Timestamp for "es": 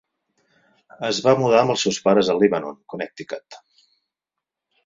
1.09-1.19